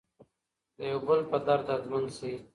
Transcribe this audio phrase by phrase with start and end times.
[0.77, 2.33] د یو بل په درد دردمن شئ.